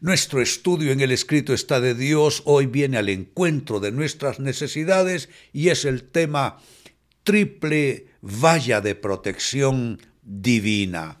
Nuestro 0.00 0.40
estudio 0.40 0.92
en 0.92 1.00
el 1.00 1.10
escrito 1.10 1.52
está 1.54 1.80
de 1.80 1.94
Dios 1.94 2.42
hoy 2.44 2.66
viene 2.66 2.98
al 2.98 3.08
encuentro 3.08 3.80
de 3.80 3.92
nuestras 3.92 4.38
necesidades 4.38 5.28
y 5.52 5.70
es 5.70 5.84
el 5.84 6.04
tema 6.04 6.58
triple 7.24 8.06
valla 8.20 8.80
de 8.80 8.94
protección 8.94 10.00
divina. 10.22 11.20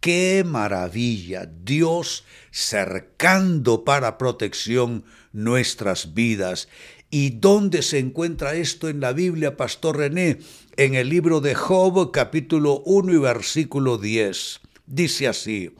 ¡Qué 0.00 0.44
maravilla! 0.46 1.46
Dios 1.46 2.24
cercando 2.50 3.84
para 3.84 4.18
protección 4.18 5.04
nuestras 5.32 6.14
vidas. 6.14 6.68
¿Y 7.10 7.30
dónde 7.30 7.82
se 7.82 7.98
encuentra 7.98 8.54
esto 8.54 8.88
en 8.88 9.00
la 9.00 9.12
Biblia, 9.12 9.56
Pastor 9.56 9.98
René? 9.98 10.38
En 10.76 10.94
el 10.94 11.08
libro 11.08 11.40
de 11.40 11.54
Job, 11.54 12.10
capítulo 12.10 12.82
1 12.84 13.12
y 13.12 13.18
versículo 13.18 13.96
10. 13.96 14.60
Dice 14.86 15.28
así, 15.28 15.70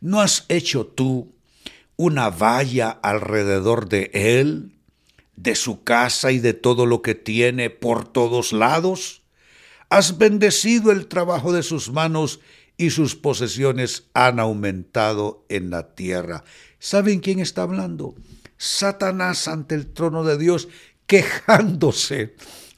¿no 0.00 0.20
has 0.20 0.44
hecho 0.48 0.86
tú 0.86 1.34
una 1.96 2.30
valla 2.30 2.90
alrededor 2.90 3.88
de 3.88 4.10
él, 4.14 4.72
de 5.34 5.56
su 5.56 5.82
casa 5.82 6.30
y 6.30 6.38
de 6.38 6.54
todo 6.54 6.86
lo 6.86 7.02
que 7.02 7.16
tiene 7.16 7.70
por 7.70 8.06
todos 8.06 8.52
lados? 8.52 9.22
Has 9.90 10.16
bendecido 10.16 10.92
el 10.92 11.08
trabajo 11.08 11.52
de 11.52 11.64
sus 11.64 11.90
manos 11.90 12.38
y 12.76 12.90
sus 12.90 13.16
posesiones 13.16 14.04
han 14.14 14.38
aumentado 14.38 15.44
en 15.48 15.70
la 15.70 15.96
tierra. 15.96 16.44
¿Saben 16.78 17.18
quién 17.18 17.40
está 17.40 17.62
hablando? 17.62 18.14
Satanás 18.58 19.48
ante 19.48 19.74
el 19.74 19.86
trono 19.86 20.24
de 20.24 20.36
Dios 20.36 20.68
quejándose 21.06 22.34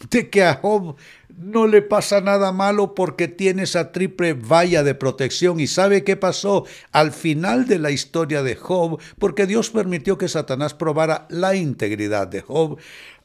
de 0.09 0.31
que 0.31 0.45
a 0.45 0.55
Job 0.55 0.97
no 1.37 1.67
le 1.67 1.83
pasa 1.83 2.21
nada 2.21 2.53
malo 2.53 2.95
porque 2.95 3.29
tiene 3.29 3.63
esa 3.63 3.93
triple 3.93 4.35
valla 4.35 4.83
de 4.83 4.95
protección. 4.95 5.59
¿Y 5.59 5.67
sabe 5.67 6.05
qué 6.05 6.17
pasó 6.17 6.65
al 6.93 7.13
final 7.13 7.67
de 7.67 7.79
la 7.79 7.91
historia 7.91 8.43
de 8.43 8.57
Job? 8.57 9.01
Porque 9.19 9.47
Dios 9.47 9.71
permitió 9.71 10.19
que 10.19 10.29
Satanás 10.29 10.75
probara 10.75 11.27
la 11.31 11.55
integridad 11.55 12.29
de 12.29 12.43
Job. 12.43 12.79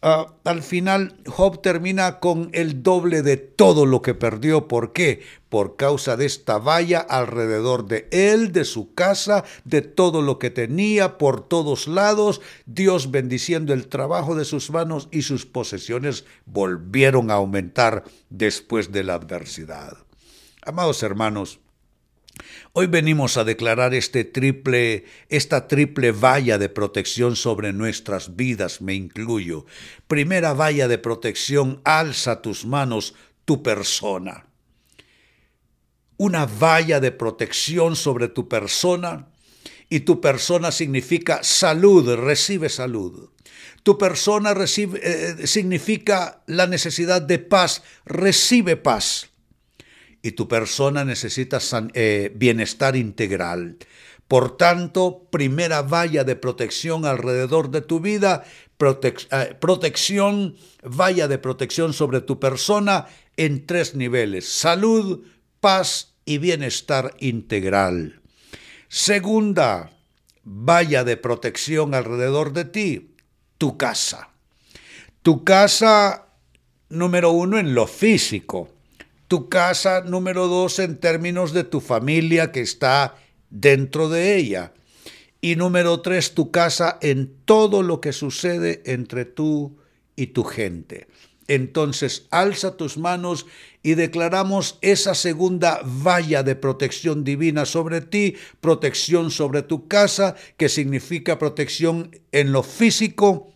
Ah, 0.07 0.35
al 0.43 0.61
final 0.61 1.17
Job 1.25 1.63
termina 1.63 2.19
con 2.19 2.51
el 2.53 2.83
doble 2.83 3.23
de 3.23 3.37
todo 3.37 3.87
lo 3.87 4.03
que 4.03 4.13
perdió. 4.13 4.67
¿Por 4.67 4.93
qué? 4.93 5.23
Por 5.49 5.77
causa 5.77 6.15
de 6.15 6.27
esta 6.27 6.59
valla 6.59 6.99
alrededor 6.99 7.87
de 7.87 8.07
él, 8.11 8.51
de 8.51 8.65
su 8.65 8.93
casa, 8.93 9.43
de 9.63 9.81
todo 9.81 10.21
lo 10.21 10.37
que 10.37 10.51
tenía 10.51 11.17
por 11.17 11.47
todos 11.47 11.87
lados. 11.87 12.39
Dios 12.67 13.09
bendiciendo 13.09 13.73
el 13.73 13.87
trabajo 13.87 14.35
de 14.35 14.45
sus 14.45 14.69
manos 14.69 15.07
y 15.09 15.23
sus 15.23 15.47
posesiones 15.47 16.25
volvieron 16.45 17.31
a 17.31 17.35
aumentar 17.35 18.03
después 18.29 18.91
de 18.91 19.03
la 19.05 19.15
adversidad. 19.15 19.97
Amados 20.61 21.01
hermanos, 21.01 21.61
Hoy 22.73 22.87
venimos 22.87 23.37
a 23.37 23.43
declarar 23.43 23.93
este 23.93 24.23
triple, 24.23 25.05
esta 25.29 25.67
triple 25.67 26.11
valla 26.11 26.57
de 26.57 26.69
protección 26.69 27.35
sobre 27.35 27.73
nuestras 27.73 28.35
vidas, 28.35 28.81
me 28.81 28.93
incluyo. 28.93 29.65
Primera 30.07 30.53
valla 30.53 30.87
de 30.87 30.97
protección, 30.97 31.81
alza 31.83 32.41
tus 32.41 32.65
manos, 32.65 33.15
tu 33.45 33.63
persona. 33.63 34.47
Una 36.17 36.45
valla 36.45 36.99
de 36.99 37.11
protección 37.11 37.95
sobre 37.95 38.27
tu 38.27 38.47
persona, 38.47 39.29
y 39.89 40.01
tu 40.01 40.19
persona 40.19 40.71
significa 40.71 41.43
salud, 41.43 42.15
recibe 42.15 42.69
salud. 42.69 43.29
Tu 43.83 43.97
persona 43.97 44.53
eh, 44.53 45.35
significa 45.45 46.41
la 46.47 46.65
necesidad 46.65 47.21
de 47.21 47.37
paz, 47.39 47.83
recibe 48.05 48.77
paz 48.77 49.29
y 50.25 50.31
tu 50.31 50.47
persona 50.47 51.05
necesita 51.05 51.59
eh, 51.93 52.31
bienestar 52.33 52.95
integral. 52.95 53.77
Por 54.27 54.57
tanto, 54.57 55.27
primera 55.29 55.83
valla 55.83 56.23
de 56.23 56.35
protección 56.35 57.05
alrededor 57.05 57.69
de 57.69 57.81
tu 57.81 57.99
vida, 57.99 58.43
eh, 58.79 59.55
protección, 59.59 60.55
valla 60.81 61.27
de 61.27 61.37
protección 61.37 61.93
sobre 61.93 62.21
tu 62.21 62.39
persona 62.39 63.05
en 63.37 63.67
tres 63.67 63.93
niveles, 63.93 64.49
salud, 64.49 65.23
paz 65.59 66.15
y 66.25 66.39
bienestar 66.39 67.13
integral. 67.19 68.19
Segunda, 68.87 69.91
valla 70.43 71.03
de 71.03 71.17
protección 71.17 71.93
alrededor 71.93 72.51
de 72.51 72.65
ti, 72.65 73.15
tu 73.59 73.77
casa. 73.77 74.29
Tu 75.21 75.43
casa, 75.43 76.29
número 76.89 77.29
uno, 77.29 77.59
en 77.59 77.75
lo 77.75 77.85
físico 77.85 78.74
tu 79.35 79.49
casa 79.49 79.99
número 79.99 80.47
dos 80.47 80.79
en 80.79 80.95
términos 80.95 81.51
de 81.51 81.65
tu 81.65 81.81
familia 81.81 82.53
que 82.53 82.61
está 82.61 83.15
dentro 83.49 84.07
de 84.07 84.37
ella. 84.37 84.71
Y 85.41 85.57
número 85.57 85.99
tres, 85.99 86.33
tu 86.33 86.51
casa 86.51 86.97
en 87.01 87.35
todo 87.43 87.83
lo 87.83 87.99
que 87.99 88.13
sucede 88.13 88.81
entre 88.85 89.25
tú 89.25 89.75
y 90.15 90.27
tu 90.27 90.45
gente. 90.45 91.07
Entonces 91.49 92.27
alza 92.31 92.77
tus 92.77 92.97
manos 92.97 93.45
y 93.83 93.95
declaramos 93.95 94.79
esa 94.79 95.13
segunda 95.15 95.81
valla 95.83 96.41
de 96.41 96.55
protección 96.55 97.25
divina 97.25 97.65
sobre 97.65 97.99
ti, 97.99 98.37
protección 98.61 99.31
sobre 99.31 99.63
tu 99.63 99.89
casa, 99.89 100.37
que 100.55 100.69
significa 100.69 101.39
protección 101.39 102.09
en 102.31 102.53
lo 102.53 102.63
físico, 102.63 103.53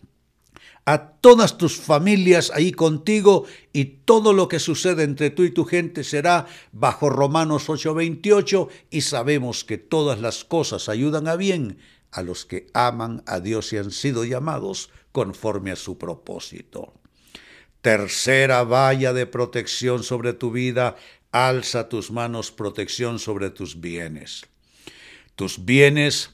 a 0.84 1.12
todas 1.20 1.58
tus 1.58 1.76
familias 1.76 2.50
ahí 2.54 2.72
contigo 2.72 3.44
y 3.72 3.84
todo 3.84 4.32
lo 4.32 4.48
que 4.48 4.58
sucede 4.58 5.04
entre 5.04 5.30
tú 5.30 5.44
y 5.44 5.50
tu 5.50 5.64
gente 5.64 6.04
será 6.04 6.46
bajo 6.72 7.10
Romanos 7.10 7.68
8:28 7.68 8.68
y 8.90 9.02
sabemos 9.02 9.64
que 9.64 9.78
todas 9.78 10.20
las 10.20 10.44
cosas 10.44 10.88
ayudan 10.88 11.28
a 11.28 11.36
bien 11.36 11.78
a 12.10 12.22
los 12.22 12.44
que 12.44 12.66
aman 12.74 13.22
a 13.26 13.40
Dios 13.40 13.72
y 13.72 13.76
han 13.76 13.90
sido 13.90 14.24
llamados 14.24 14.90
conforme 15.12 15.70
a 15.70 15.76
su 15.76 15.98
propósito. 15.98 16.92
Tercera 17.82 18.64
valla 18.64 19.12
de 19.12 19.26
protección 19.26 20.02
sobre 20.02 20.32
tu 20.32 20.50
vida, 20.50 20.96
alza 21.32 21.88
tus 21.88 22.10
manos 22.10 22.50
protección 22.50 23.18
sobre 23.18 23.50
tus 23.50 23.80
bienes. 23.80 24.46
Tus 25.34 25.64
bienes 25.64 26.30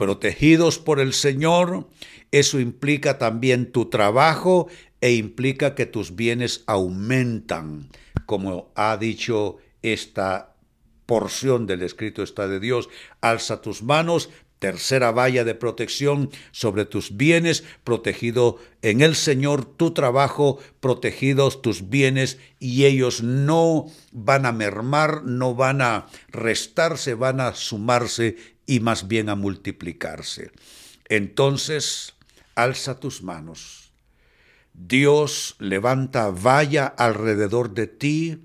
protegidos 0.00 0.78
por 0.78 0.98
el 0.98 1.12
Señor, 1.12 1.86
eso 2.32 2.58
implica 2.58 3.18
también 3.18 3.70
tu 3.70 3.90
trabajo 3.90 4.66
e 5.02 5.12
implica 5.12 5.74
que 5.74 5.84
tus 5.84 6.16
bienes 6.16 6.64
aumentan, 6.66 7.90
como 8.24 8.72
ha 8.76 8.96
dicho 8.96 9.58
esta 9.82 10.54
porción 11.04 11.66
del 11.66 11.82
escrito 11.82 12.22
está 12.22 12.48
de 12.48 12.60
Dios, 12.60 12.88
alza 13.20 13.60
tus 13.60 13.82
manos, 13.82 14.30
tercera 14.58 15.10
valla 15.10 15.44
de 15.44 15.54
protección 15.54 16.30
sobre 16.50 16.86
tus 16.86 17.18
bienes, 17.18 17.62
protegido 17.84 18.56
en 18.80 19.02
el 19.02 19.14
Señor 19.14 19.66
tu 19.66 19.90
trabajo, 19.90 20.58
protegidos 20.80 21.60
tus 21.60 21.90
bienes 21.90 22.38
y 22.58 22.86
ellos 22.86 23.22
no 23.22 23.84
van 24.12 24.46
a 24.46 24.52
mermar, 24.52 25.24
no 25.24 25.54
van 25.54 25.82
a 25.82 26.06
restarse, 26.28 27.12
van 27.12 27.40
a 27.40 27.54
sumarse 27.54 28.36
y 28.70 28.78
más 28.78 29.08
bien 29.08 29.28
a 29.28 29.34
multiplicarse. 29.34 30.52
Entonces, 31.08 32.14
alza 32.54 33.00
tus 33.00 33.20
manos. 33.20 33.90
Dios 34.74 35.56
levanta 35.58 36.30
valla 36.30 36.86
alrededor 36.86 37.74
de 37.74 37.88
ti, 37.88 38.44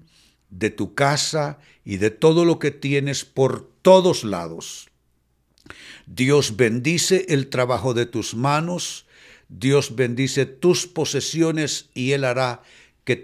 de 0.50 0.72
tu 0.72 0.96
casa 0.96 1.60
y 1.84 1.98
de 1.98 2.10
todo 2.10 2.44
lo 2.44 2.58
que 2.58 2.72
tienes 2.72 3.24
por 3.24 3.70
todos 3.84 4.24
lados. 4.24 4.90
Dios 6.08 6.58
bendice 6.58 7.28
el 7.30 7.52
trabajo 7.52 7.94
de 7.94 8.08
tus 8.08 8.34
manos, 8.34 9.06
Dios 9.48 9.96
bendice 9.96 10.48
tus 10.48 10.88
posesiones 10.88 11.92
y 11.94 12.14
Él 12.14 12.24
hará 12.24 12.64
que, 13.04 13.22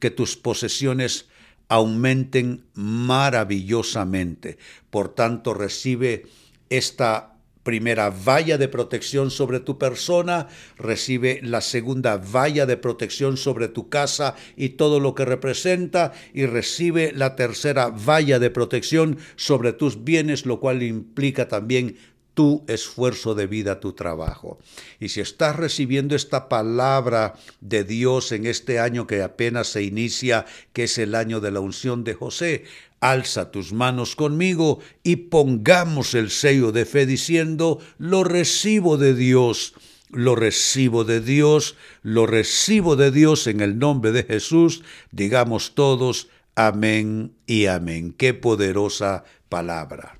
que 0.00 0.10
tus 0.10 0.36
posesiones 0.36 1.26
aumenten 1.72 2.64
maravillosamente. 2.74 4.58
Por 4.90 5.08
tanto, 5.14 5.54
recibe 5.54 6.26
esta 6.68 7.32
primera 7.62 8.10
valla 8.10 8.58
de 8.58 8.68
protección 8.68 9.30
sobre 9.30 9.58
tu 9.60 9.78
persona, 9.78 10.48
recibe 10.76 11.40
la 11.42 11.62
segunda 11.62 12.18
valla 12.18 12.66
de 12.66 12.76
protección 12.76 13.38
sobre 13.38 13.68
tu 13.68 13.88
casa 13.88 14.34
y 14.54 14.70
todo 14.70 15.00
lo 15.00 15.14
que 15.14 15.24
representa, 15.24 16.12
y 16.34 16.44
recibe 16.44 17.12
la 17.14 17.36
tercera 17.36 17.88
valla 17.88 18.38
de 18.38 18.50
protección 18.50 19.16
sobre 19.36 19.72
tus 19.72 20.04
bienes, 20.04 20.44
lo 20.44 20.60
cual 20.60 20.82
implica 20.82 21.48
también 21.48 21.96
tu 22.34 22.64
esfuerzo 22.66 23.34
de 23.34 23.46
vida, 23.46 23.80
tu 23.80 23.92
trabajo. 23.92 24.58
Y 25.00 25.10
si 25.10 25.20
estás 25.20 25.56
recibiendo 25.56 26.16
esta 26.16 26.48
palabra 26.48 27.34
de 27.60 27.84
Dios 27.84 28.32
en 28.32 28.46
este 28.46 28.78
año 28.78 29.06
que 29.06 29.22
apenas 29.22 29.68
se 29.68 29.82
inicia, 29.82 30.46
que 30.72 30.84
es 30.84 30.98
el 30.98 31.14
año 31.14 31.40
de 31.40 31.50
la 31.50 31.60
unción 31.60 32.04
de 32.04 32.14
José, 32.14 32.64
alza 33.00 33.50
tus 33.50 33.72
manos 33.72 34.16
conmigo 34.16 34.78
y 35.02 35.16
pongamos 35.16 36.14
el 36.14 36.30
sello 36.30 36.72
de 36.72 36.84
fe 36.84 37.04
diciendo, 37.04 37.80
lo 37.98 38.24
recibo 38.24 38.96
de 38.96 39.14
Dios, 39.14 39.74
lo 40.10 40.36
recibo 40.36 41.04
de 41.04 41.20
Dios, 41.20 41.76
lo 42.02 42.26
recibo 42.26 42.96
de 42.96 43.10
Dios 43.10 43.46
en 43.46 43.60
el 43.60 43.78
nombre 43.78 44.12
de 44.12 44.22
Jesús, 44.22 44.82
digamos 45.10 45.74
todos, 45.74 46.28
Amén 46.54 47.34
y 47.46 47.66
amén. 47.66 48.12
Qué 48.12 48.34
poderosa 48.34 49.24
palabra. 49.48 50.18